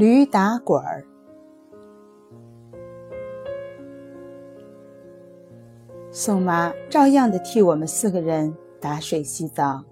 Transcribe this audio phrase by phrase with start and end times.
[0.00, 1.04] 驴打滚儿。
[6.10, 9.84] 宋妈照样的替我们四个人打水洗澡，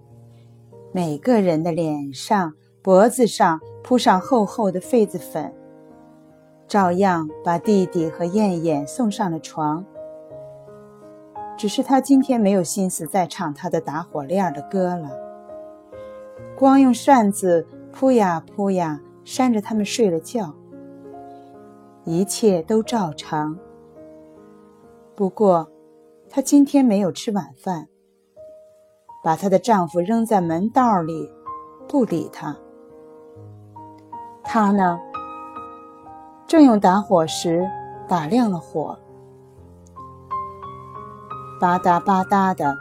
[0.92, 5.52] 每个人的脸上、脖子上铺上厚厚的痱子粉，
[6.66, 9.84] 照样把弟弟和燕燕送上了床。
[11.59, 15.11] 只是他今天没有心思再唱他的打火链的歌了，
[16.56, 20.55] 光用扇子扑呀扑呀扇着他们睡了觉，
[22.05, 23.59] 一切都照常。
[25.14, 25.69] 不过。
[26.30, 27.88] 她今天没有吃晚饭，
[29.24, 31.33] 把她的丈夫扔在门道里，
[31.88, 32.55] 不理她。
[34.45, 35.00] 她呢，
[36.47, 37.66] 正用打火石
[38.06, 38.98] 打亮了火，
[41.58, 42.77] 吧嗒吧嗒的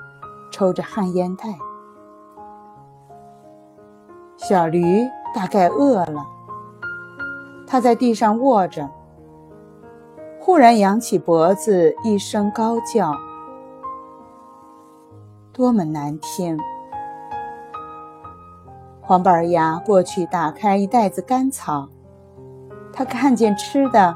[0.52, 1.46] 抽着旱烟袋。
[4.36, 6.26] 小驴大概饿了，
[7.68, 8.90] 它在地上卧着，
[10.40, 13.14] 忽然扬起脖子，一声高叫。
[15.52, 16.58] 多么难听！
[19.02, 21.90] 黄板牙过去打开一袋子干草，
[22.94, 24.16] 他看见吃的，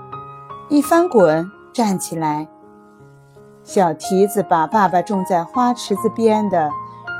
[0.69, 2.47] 一翻滚站起来。
[3.63, 6.71] 小蹄子把爸爸种在花池子边的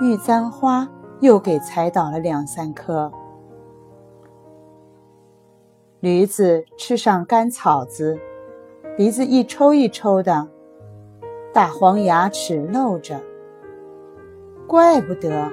[0.02, 0.87] 玉簪花
[1.19, 3.11] 又给踩倒了两三棵。
[6.02, 8.19] 驴子吃上干草子，
[8.97, 10.47] 鼻子一抽一抽的，
[11.53, 13.21] 大黄牙齿露着。
[14.66, 15.52] 怪不得，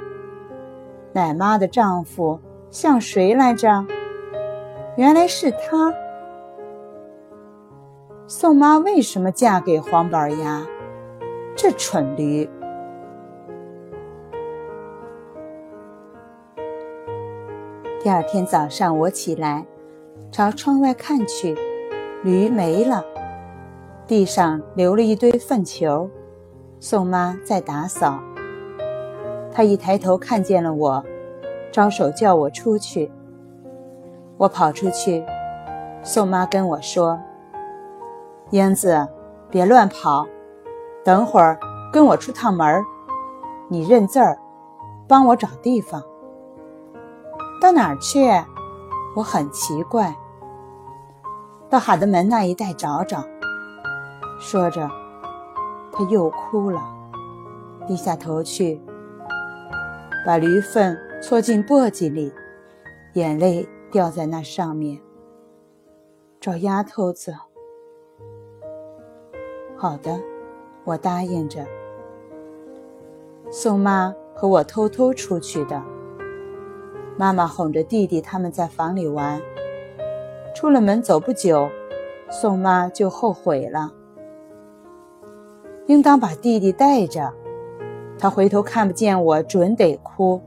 [1.12, 2.40] 奶妈的丈夫
[2.70, 3.84] 像谁来着？
[4.96, 5.92] 原来是他。
[8.26, 10.66] 宋妈为什么嫁给黄板牙？
[11.54, 12.48] 这蠢驴！
[18.00, 19.66] 第二天早上，我起来，
[20.30, 21.56] 朝窗外看去，
[22.22, 23.02] 驴没了，
[24.06, 26.08] 地上留了一堆粪球。
[26.78, 28.20] 宋妈在打扫。
[29.50, 31.04] 她一抬头看见了我，
[31.72, 33.10] 招手叫我出去。
[34.36, 35.24] 我跑出去，
[36.02, 37.18] 宋妈跟我说
[38.50, 39.08] ：“英子，
[39.50, 40.26] 别乱跑，
[41.02, 41.58] 等会儿
[41.92, 42.84] 跟我出趟门
[43.68, 44.38] 你认字儿，
[45.08, 46.00] 帮我找地方。
[47.60, 48.30] 到哪儿去？
[49.14, 50.16] 我很奇怪。
[51.68, 53.22] 到海德门那一带找找。”
[54.40, 54.88] 说着，
[55.92, 56.80] 他又哭了，
[57.86, 58.80] 低下头去。
[60.24, 62.32] 把驴粪搓进簸箕里，
[63.14, 65.00] 眼泪掉在那上面。
[66.40, 67.34] 找丫头子。
[69.76, 70.20] 好的，
[70.84, 71.66] 我答应着。
[73.50, 75.82] 宋妈和我偷偷出去的。
[77.18, 79.42] 妈妈哄着弟弟他们在房里玩。
[80.54, 81.68] 出了门走不久，
[82.30, 83.92] 宋妈就后悔了。
[85.86, 87.32] 应当把弟弟带着。
[88.20, 90.40] 他回头看不见我，准得哭。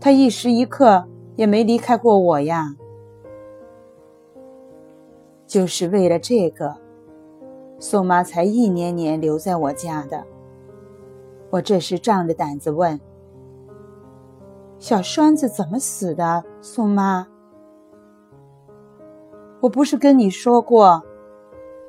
[0.00, 1.06] 他一时一刻
[1.36, 2.74] 也没离开过我呀。
[5.46, 6.76] 就是为了这个，
[7.78, 10.24] 宋妈才一年年留在我家的。
[11.50, 13.00] 我这时仗着胆子问
[14.78, 17.26] ：“小栓子怎么死的？”宋妈，
[19.60, 21.02] 我不是跟你说过，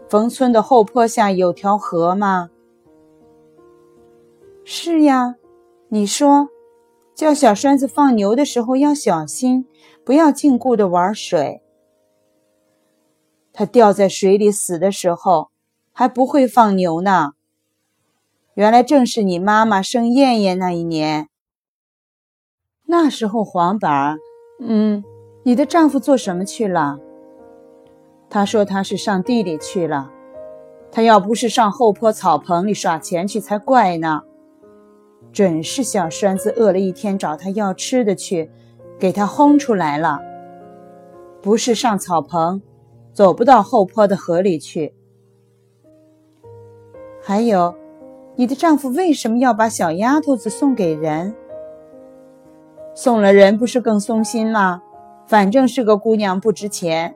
[0.09, 2.49] 冯村的后坡下有条河吗？
[4.63, 5.35] 是呀，
[5.89, 6.49] 你说，
[7.15, 9.65] 叫小栓子放牛的时候要小心，
[10.03, 11.61] 不要禁锢的玩水。
[13.53, 15.49] 他掉在水里死的时候，
[15.91, 17.31] 还不会放牛呢。
[18.53, 21.28] 原来正是你妈妈生燕燕那一年。
[22.91, 24.17] 那时候黄板儿，
[24.59, 25.03] 嗯，
[25.43, 26.97] 你的丈夫做什么去了？
[28.31, 30.11] 他说他是上地里去了。
[30.91, 34.23] 他要不是上后坡草棚里耍钱去，才怪呢。
[35.31, 38.49] 准是小栓子饿了一天，找他要吃的去，
[38.97, 40.19] 给他轰出来了。
[41.43, 42.59] 不是上草棚，
[43.13, 44.95] 走不到后坡的河里去。
[47.21, 47.75] 还有，
[48.35, 51.35] 你的丈夫为什么要把小丫头子送给人？
[53.01, 54.81] 送了人不是更松心吗？
[55.25, 57.15] 反正是个姑娘，不值钱。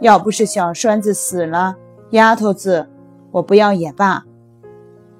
[0.00, 1.76] 要不是小栓子死了，
[2.10, 2.90] 丫头子
[3.30, 4.26] 我不要也罢。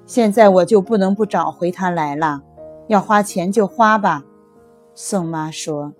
[0.05, 2.43] 现在我就不能不找回她来了，
[2.85, 4.23] 要花钱就花吧。
[4.93, 5.91] 宋妈说：“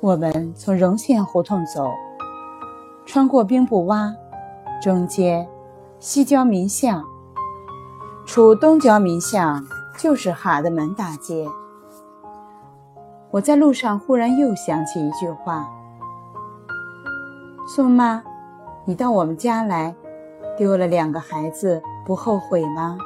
[0.00, 1.90] 我们从荣县胡同走，
[3.04, 4.14] 穿过兵部洼，
[4.80, 5.46] 中街、
[6.04, 7.04] 西郊民巷，
[8.26, 9.64] 出东郊民巷，
[9.96, 11.46] 就是哈德门大街。
[13.30, 15.64] 我在路上忽然又想起一句话
[17.72, 18.20] ：“宋妈，
[18.84, 19.94] 你到我们家来，
[20.58, 22.98] 丢了两个孩子，不后悔吗？”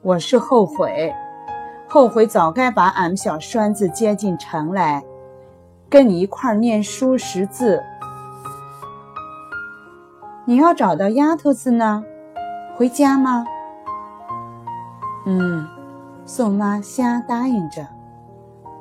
[0.00, 1.14] 我是后悔，
[1.86, 5.04] 后悔早该把俺们小栓子接进城来，
[5.90, 7.82] 跟你一块儿念书识字。
[10.44, 12.02] 你要找到丫头子呢，
[12.76, 13.44] 回家吗？
[15.24, 15.64] 嗯，
[16.26, 17.86] 宋妈瞎答应着，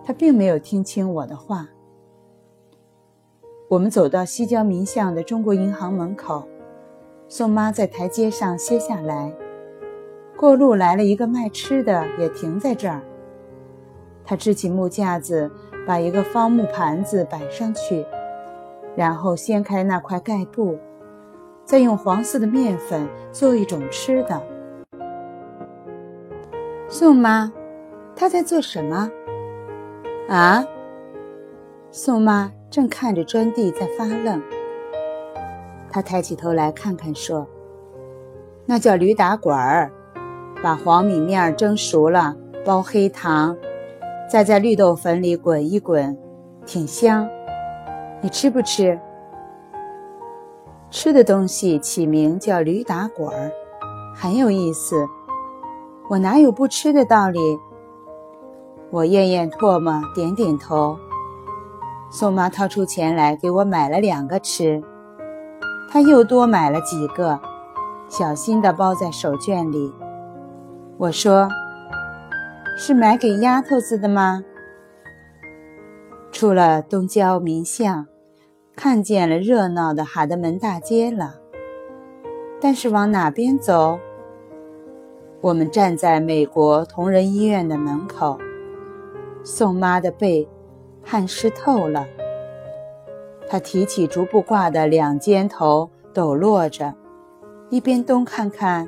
[0.03, 1.67] 她并没有听清我的话。
[3.69, 6.47] 我们走到西郊民巷的中国银行门口，
[7.27, 9.31] 宋妈在台阶上歇下来。
[10.35, 13.01] 过路来了一个卖吃的，也停在这儿。
[14.25, 15.51] 他支起木架子，
[15.85, 18.03] 把一个方木盘子摆上去，
[18.95, 20.79] 然后掀开那块盖布。
[21.71, 24.43] 再用黄色的面粉做一种吃的。
[26.89, 27.49] 宋妈，
[28.13, 29.09] 她在做什么？
[30.27, 30.65] 啊？
[31.89, 34.41] 宋妈正看着砖地在发愣。
[35.89, 37.47] 他抬起头来看看，说
[38.67, 39.89] ：“那叫驴打滚儿，
[40.61, 42.35] 把黄米面蒸熟了，
[42.65, 43.55] 包黑糖，
[44.29, 46.17] 再在绿豆粉里滚一滚，
[46.65, 47.25] 挺香。
[48.19, 48.99] 你吃不吃？”
[50.91, 53.49] 吃的东西起名叫驴打滚儿，
[54.13, 55.07] 很有意思。
[56.09, 57.39] 我哪有不吃的道理？
[58.89, 60.97] 我咽咽唾沫，点点头。
[62.11, 64.83] 宋妈掏出钱来给我买了两个吃，
[65.89, 67.39] 她又多买了几个，
[68.09, 69.93] 小心地包在手绢里。
[70.97, 71.47] 我说
[72.77, 74.43] ：“是买给丫头子的吗？”
[76.33, 78.07] 出了东郊民巷。
[78.75, 81.39] 看见了热闹的哈德门大街了，
[82.59, 83.99] 但是往哪边走？
[85.41, 88.39] 我们站在美国同仁医院的门口，
[89.43, 90.47] 宋妈的背
[91.03, 92.07] 汗湿透了。
[93.47, 96.95] 她提起竹布挂的两肩头，抖落着，
[97.69, 98.87] 一边东看看，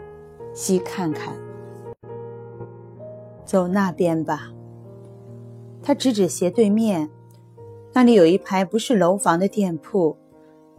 [0.53, 1.33] 西看看。
[3.45, 4.51] 走那边吧，
[5.83, 7.09] 她指指斜对面。
[7.95, 10.17] 那里有一排不是楼房的店铺，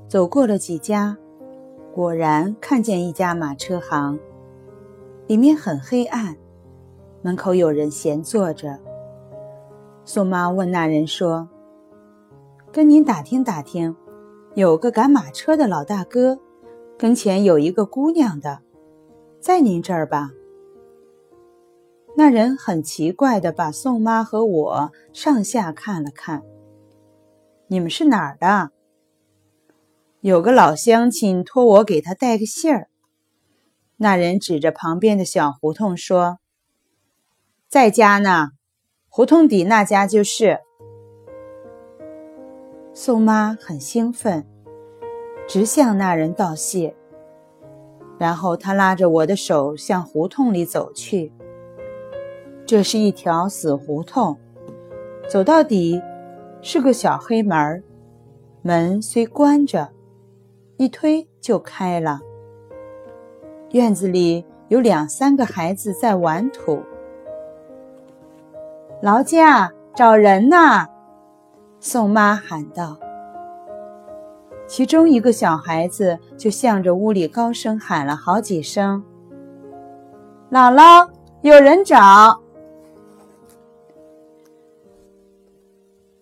[0.09, 1.17] 走过了几家，
[1.95, 4.19] 果然看见一家马车行，
[5.29, 6.37] 里面很黑暗，
[7.23, 8.81] 门口有人闲坐着。
[10.05, 11.49] 宋妈问那人说
[12.73, 13.95] ：“跟您打听打听，
[14.55, 16.41] 有个赶马车的老大哥，
[16.99, 18.59] 跟前有一个姑娘的，
[19.39, 20.33] 在您这儿吧？”
[22.17, 26.43] 那人很奇怪的把宋妈和我上下看了看。
[27.69, 28.71] 你们是哪儿的？
[30.21, 32.89] 有个老乡亲托我给他带个信儿。
[33.97, 36.39] 那人指着旁边的小胡同说
[37.69, 38.49] ：“在家呢，
[39.09, 40.61] 胡同底那家就是。”
[42.93, 44.47] 宋妈很兴奋，
[45.49, 46.95] 直向那人道谢。
[48.19, 51.33] 然后她拉着我的手向胡同里走去。
[52.67, 54.39] 这是一条死胡同，
[55.29, 56.01] 走到底。
[56.67, 57.85] 是个小黑门
[58.63, 59.87] 门虽关着，
[60.79, 62.19] 一推就开了。
[63.73, 66.83] 院子里有两三个孩子在玩土。
[69.03, 70.87] 劳驾，找人呐！
[71.81, 72.97] 宋妈喊道。
[74.67, 79.05] 其中一个小孩子就向着屋里高声喊了好几声
[80.51, 81.07] ：“姥姥，
[81.43, 82.41] 有人找。”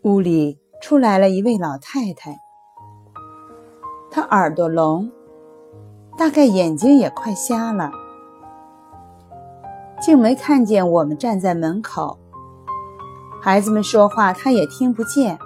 [0.05, 2.41] 屋里出来了一位老太太，
[4.11, 5.09] 她耳朵聋，
[6.19, 7.93] 大概眼睛也快瞎了，
[10.01, 12.19] 竟没看见我们站在门口。
[13.41, 15.39] 孩子们说话，她也听不见。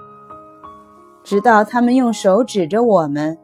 [1.23, 3.37] 直到他们用手指着我们，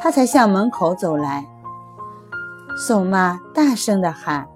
[0.00, 1.46] 她才向门口走来。
[2.76, 4.48] 宋妈大声地喊：“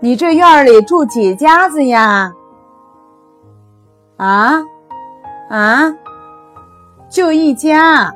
[0.00, 2.34] 你这院里住几家子呀？”
[4.16, 4.62] 啊，
[5.50, 5.94] 啊，
[7.10, 8.14] 就一家。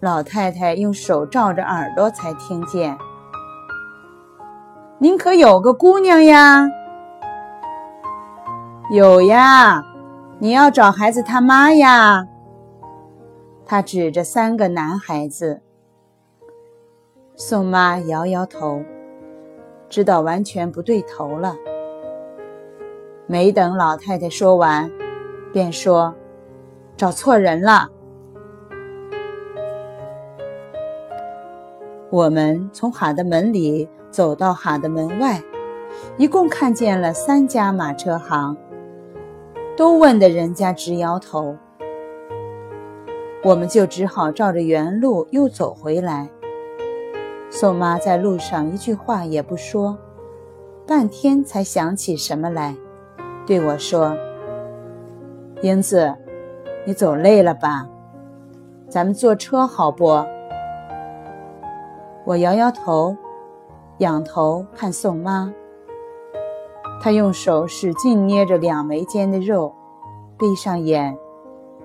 [0.00, 2.98] 老太太用手罩着耳朵才听见。
[4.98, 6.68] 您可有个姑娘呀？
[8.90, 9.82] 有呀，
[10.38, 12.26] 你要找孩子他妈呀？
[13.64, 15.62] 他指着三个男孩子。
[17.36, 18.82] 宋妈摇摇头，
[19.88, 21.54] 知道完全不对头了。
[23.30, 24.90] 没等老太太说完，
[25.52, 26.14] 便说
[26.96, 27.90] ：“找错人了。”
[32.08, 35.42] 我们从哈的门里走到哈的门外，
[36.16, 38.56] 一共看见了三家马车行，
[39.76, 41.54] 都问的人家直摇头。
[43.44, 46.30] 我们就只好照着原路又走回来。
[47.50, 49.98] 宋妈在路上一句话也不说，
[50.86, 52.74] 半天才想起什么来，
[53.48, 54.14] 对我说
[55.64, 56.14] ：“英子，
[56.84, 57.88] 你走累了吧？
[58.90, 60.22] 咱们坐车好不？”
[62.26, 63.16] 我摇摇头，
[64.00, 65.50] 仰头看宋妈。
[67.00, 69.74] 她用手使劲捏着两眉间的肉，
[70.38, 71.16] 闭上眼，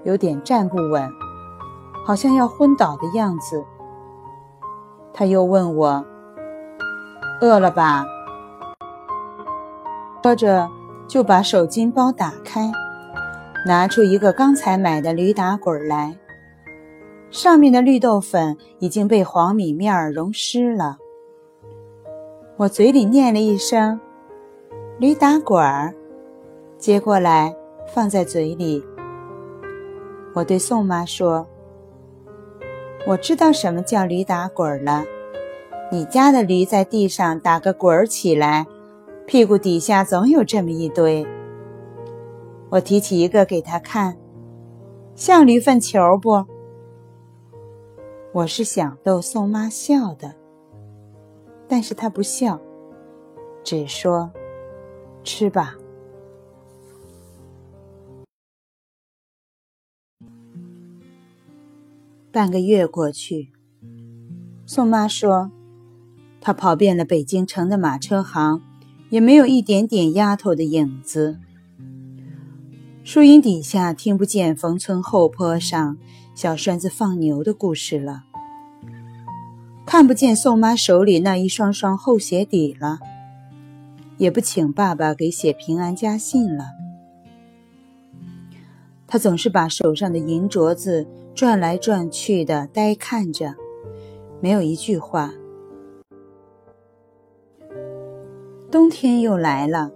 [0.03, 1.09] 有点站不稳，
[2.05, 3.63] 好像要昏倒的样子。
[5.13, 6.03] 她又问我
[7.39, 8.05] ：“饿了吧？”
[10.21, 10.69] 说着，
[11.07, 12.71] 就把手巾包打开，
[13.65, 16.17] 拿出一个刚才买的驴打滚来，
[17.29, 20.97] 上面的绿豆粉已经被黄米面融湿了。
[22.57, 23.99] 我嘴里念了一声
[24.99, 25.93] “驴打滚儿”，
[26.77, 27.55] 接过来
[27.93, 28.83] 放在嘴里。
[30.33, 31.47] 我对宋妈说。
[33.05, 35.03] 我知道什么叫驴打滚了。
[35.91, 38.65] 你家的驴在地上打个滚儿起来，
[39.25, 41.25] 屁股底下总有这么一堆。
[42.69, 44.17] 我提起一个给他看，
[45.15, 46.45] 像驴粪球不？
[48.33, 50.35] 我是想逗宋妈笑的，
[51.67, 52.59] 但是她不笑，
[53.63, 54.31] 只说
[55.23, 55.75] ：“吃吧。”
[62.31, 63.53] 半个月过去，
[64.65, 65.51] 宋妈说
[66.41, 68.63] ：“她跑遍了北京城的马车行，
[69.13, 71.37] 也没有一点点丫头的影子。
[73.03, 75.99] 树荫底下听不见冯村后坡上
[76.33, 78.23] 小栓子放牛的故事了，
[79.85, 82.97] 看不见宋妈手里那一双双厚鞋底了，
[84.17, 86.65] 也不请爸爸给写平安家信了。
[89.05, 91.05] 他总是把手上的银镯子。”
[91.35, 93.55] 转来转去的，呆看着，
[94.39, 95.33] 没有一句话。
[98.73, 99.91] 冬天又来了，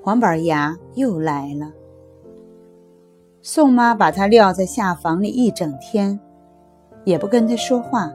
[0.00, 1.72] 黄板牙又来了。
[3.42, 6.20] 宋妈把他撂在下房里一整天，
[7.02, 8.12] 也不跟他说话。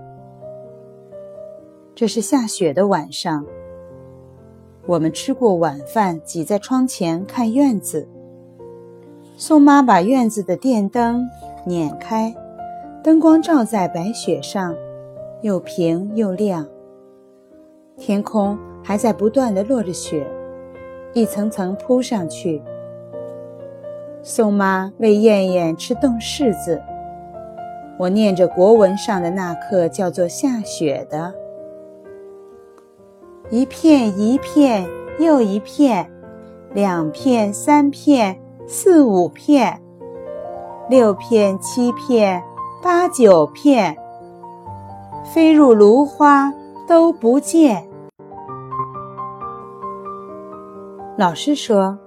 [1.94, 3.46] 这是下雪的晚上，
[4.86, 8.08] 我们吃过晚饭，挤在窗前看院子。
[9.36, 11.28] 宋妈把院子的电灯。
[11.66, 12.34] 捻开，
[13.04, 14.74] 灯光照在白雪上，
[15.42, 16.66] 又平又亮。
[17.98, 20.28] 天空还在不断的落着雪，
[21.14, 22.62] 一层层铺上去。
[24.22, 26.82] 宋妈喂燕燕吃冻柿子，
[27.98, 31.34] 我念着国文上的那课，叫做下雪的。
[33.50, 34.86] 一片一片
[35.20, 36.10] 又一片，
[36.74, 39.80] 两片三片四五片。
[40.90, 42.44] 六片、七片、
[42.82, 43.98] 八九片，
[45.24, 46.54] 飞入芦花
[46.86, 47.88] 都不见。
[51.24, 51.98] 老师说，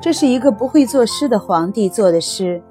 [0.00, 2.62] 这是一个不会作诗的皇帝做的诗，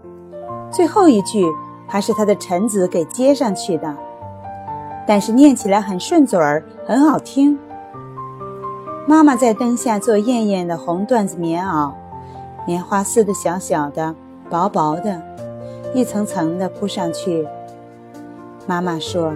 [0.72, 1.46] 最后一句
[1.86, 3.96] 还是他的臣子给接上去的，
[5.06, 7.56] 但是念起来很顺嘴儿，很好听。
[9.06, 11.94] 妈妈在灯下做艳艳的红缎子棉袄，
[12.66, 14.16] 棉花丝的小小的、
[14.50, 15.22] 薄薄的。
[15.94, 17.48] 一层层的铺上去。
[18.66, 19.32] 妈妈说：“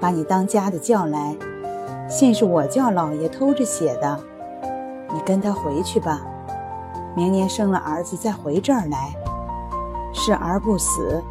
[0.00, 1.36] 把你当家的叫来，
[2.08, 4.18] 信是我叫老爷偷着写的，
[5.16, 6.20] 你跟他回去吧。
[7.16, 9.16] 明年生了儿子再回这儿来，
[10.12, 11.24] 是儿不死，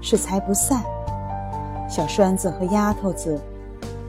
[0.00, 0.82] 是财不散。
[1.88, 3.40] 小栓子和丫头子，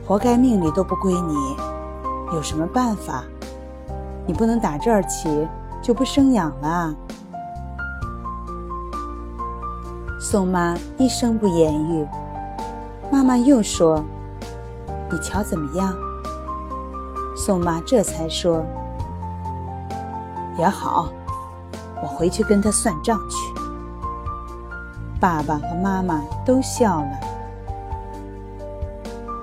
[0.04, 1.36] 活该命里都不归你，
[2.34, 3.22] 有什么办法？
[4.26, 5.46] 你不能打这儿起
[5.80, 6.92] 就不生养了啊。”
[10.20, 12.04] 宋妈一声不言语，
[13.08, 14.02] 妈妈又说
[15.08, 15.94] ：“你瞧怎么样？”
[17.36, 18.64] 宋妈这才说
[20.58, 21.08] ：“也好，
[22.02, 23.54] 我回去跟他算账去。”
[25.20, 27.20] 爸爸和妈妈都笑了。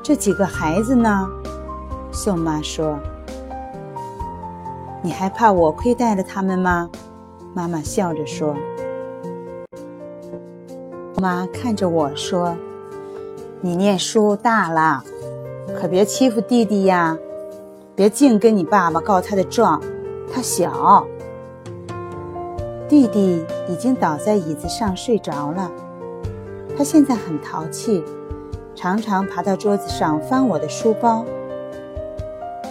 [0.04, 1.30] 这几个孩子呢？
[2.12, 3.00] 宋妈说
[5.02, 6.90] ：“你还怕我亏待了他们吗？”
[7.54, 8.56] 妈妈笑着说。
[11.18, 12.56] 妈看着我说
[13.62, 15.04] ：“你念书大了，
[15.80, 17.18] 可别欺负弟弟呀，
[17.96, 19.82] 别净跟你爸爸告他的状，
[20.34, 21.06] 他小。”
[22.90, 25.70] 弟弟已经倒在椅子上睡着了，
[26.78, 28.04] 他现在很淘气，
[28.74, 31.24] 常常爬到桌子上翻我的书包。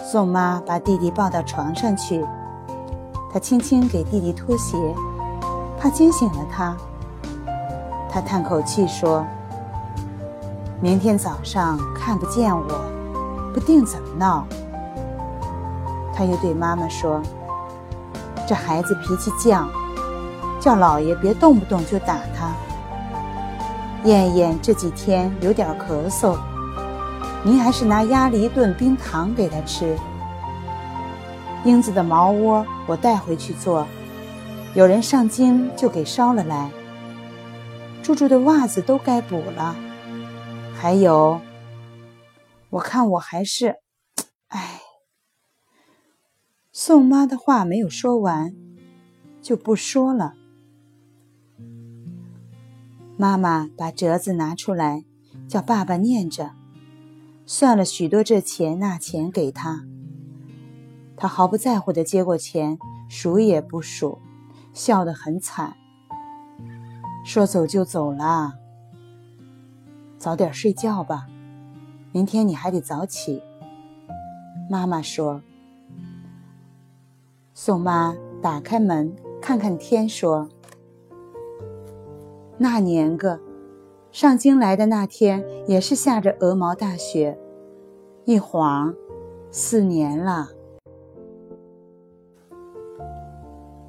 [0.03, 2.25] 宋妈把弟弟抱到床上去，
[3.31, 4.75] 她轻轻给弟弟脱鞋，
[5.79, 6.75] 怕惊醒了他。
[8.09, 9.23] 她叹口气说
[10.81, 14.45] ：“明天早上看不见我，不定怎么闹。”
[16.13, 17.21] 他又对妈妈说
[18.49, 19.63] ：“这孩子脾气犟，
[20.59, 22.51] 叫老爷别动不动就打他。
[24.05, 26.35] 燕燕这几天有点咳嗽，
[27.43, 29.95] 您还是拿鸭梨炖冰糖给他吃。
[31.63, 33.85] 英子的毛窝我带回去做，
[34.73, 36.71] 有人上京就给捎了来。
[38.01, 39.75] 柱柱的袜子都该补了，
[40.75, 41.39] 还有，
[42.71, 43.75] 我看我还是，”
[46.81, 48.55] 宋妈的话没有说完，
[49.41, 50.33] 就不说了。
[53.17, 55.03] 妈妈把折子拿出来，
[55.45, 56.51] 叫爸爸念着，
[57.45, 59.83] 算了许多这钱那钱给他。
[61.17, 64.19] 他毫不在乎的接过钱，数也不数，
[64.71, 65.75] 笑得很惨，
[67.25, 68.53] 说走就走了。
[70.17, 71.27] 早点睡觉吧，
[72.13, 73.43] 明天你还得早起。
[74.69, 75.41] 妈妈说。
[77.61, 80.47] 宋妈打开门，看看天，说
[82.57, 83.37] ：“那年个
[84.13, 87.37] 上京来的那天，也是下着鹅毛大雪，
[88.23, 88.95] 一晃
[89.51, 90.47] 四年了。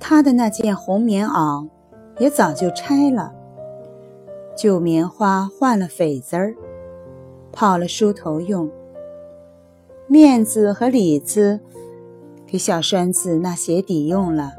[0.01, 1.69] 他的那件红棉袄
[2.19, 3.33] 也早就拆了，
[4.57, 6.57] 旧棉花换了痱子儿，
[7.53, 8.69] 泡了梳头用。
[10.09, 11.61] 面子和里子。”
[12.51, 14.55] 给小栓子那鞋底用了。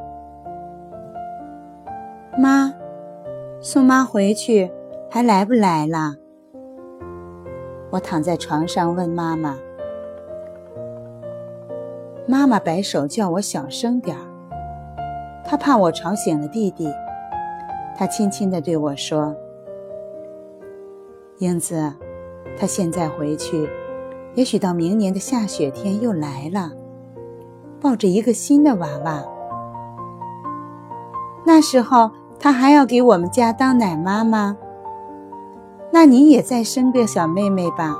[2.37, 2.73] 妈，
[3.59, 4.71] 宋妈回去
[5.09, 6.15] 还来不来了？
[7.89, 9.57] 我躺在床上问妈妈。
[12.25, 14.23] 妈妈摆手叫我小声点儿，
[15.43, 16.89] 她怕我吵醒了弟弟。
[17.97, 19.35] 她轻轻地对我说
[21.39, 21.91] ：“英子，
[22.57, 23.69] 他现在回去，
[24.33, 26.71] 也许到明年的下雪天又来了。”
[27.81, 29.23] 抱着一个新的娃娃，
[31.43, 34.55] 那时候他还要给我们家当奶妈吗？
[35.91, 37.97] 那你也再生个小妹妹吧。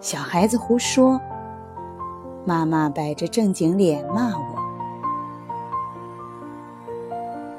[0.00, 1.20] 小孩子胡说！
[2.44, 4.44] 妈妈摆着正经脸骂我。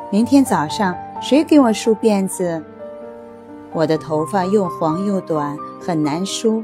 [0.09, 2.61] 明天早上谁给我梳辫子？
[3.71, 6.63] 我的头发又黄又短，很难梳。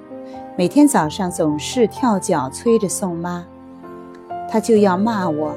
[0.60, 3.46] 每天早上总是跳脚催着宋妈，
[4.52, 5.54] 她就要骂我，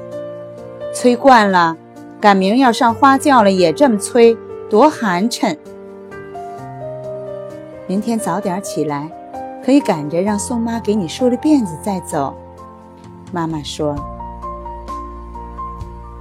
[0.95, 1.75] 催惯了，
[2.21, 4.37] 赶明要上花轿了也这么催，
[4.69, 5.57] 多寒碜。
[7.85, 9.11] 明天早点起来，
[9.65, 12.33] 可以赶着让宋妈给你梳了辫子再走。
[13.33, 13.93] 妈妈说。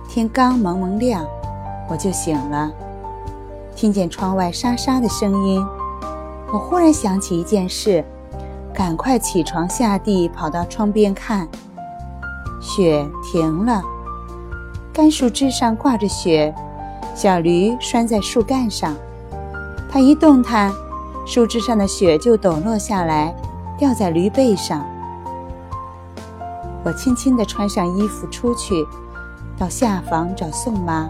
[0.09, 1.25] 天刚蒙蒙亮，
[1.88, 2.73] 我就醒了，
[3.77, 5.64] 听见窗外沙沙的声音，
[6.53, 8.05] 我忽然想起一件事。
[8.74, 11.46] 赶快起床，下地跑到窗边看，
[12.61, 13.82] 雪停了，
[14.92, 16.54] 干树枝上挂着雪，
[17.14, 18.96] 小驴拴在树干上，
[19.90, 20.72] 它一动弹，
[21.26, 23.35] 树枝上的雪就抖落下来，
[23.78, 24.85] 掉在驴背上。
[26.85, 28.87] 我轻轻地穿上衣服出去，
[29.58, 31.08] 到下房找宋妈。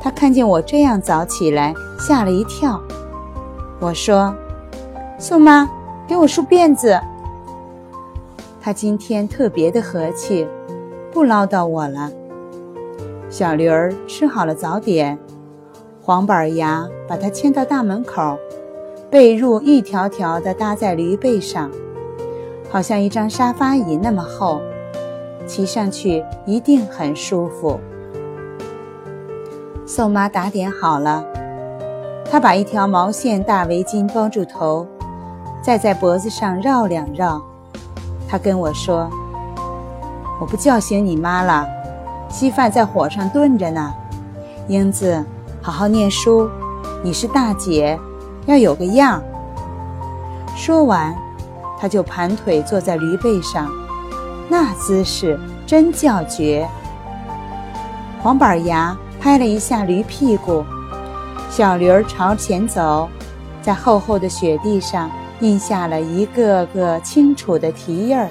[0.00, 2.80] 她看见我这样早起来，吓了一跳。
[3.80, 4.34] 我说
[5.18, 5.68] ：“宋妈。”
[6.10, 6.98] 给我梳辫子。
[8.60, 10.44] 他今天特别的和气，
[11.12, 12.10] 不唠叨我了。
[13.28, 15.16] 小驴儿吃好了早点，
[16.02, 18.36] 黄板牙把它牵到大门口，
[19.08, 21.70] 被褥一条条的搭在驴背上，
[22.68, 24.60] 好像一张沙发椅那么厚，
[25.46, 27.78] 骑上去一定很舒服。
[29.86, 31.24] 宋妈打点好了，
[32.28, 34.84] 她把一条毛线大围巾包住头。
[35.62, 37.40] 再在脖子上绕两绕，
[38.26, 39.10] 他跟我说
[40.40, 41.66] ：“我不叫醒你妈了，
[42.30, 43.92] 稀饭在火上炖着呢。
[44.68, 45.22] 英子，
[45.60, 46.48] 好好念书，
[47.02, 47.98] 你是大姐，
[48.46, 49.22] 要有个样。”
[50.56, 51.14] 说完，
[51.78, 53.70] 他就盘腿坐在驴背上，
[54.48, 56.66] 那姿势真叫绝。
[58.22, 60.64] 黄板牙拍了一下驴屁股，
[61.50, 63.08] 小驴儿朝前走，
[63.60, 65.10] 在厚厚的雪地上。
[65.40, 68.28] 印下了一个个清楚的蹄印儿。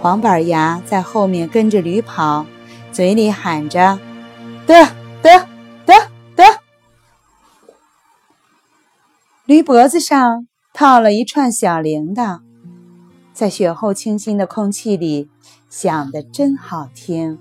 [0.00, 2.46] 黄板牙在后面跟着驴跑，
[2.92, 3.98] 嘴里喊着
[4.66, 4.84] ：“得
[5.20, 5.46] 得
[5.84, 5.94] 得
[6.36, 6.44] 得！”
[9.44, 12.40] 驴脖子上套了一串小铃铛，
[13.32, 15.28] 在雪后清新的空气里
[15.68, 17.38] 响得真好听。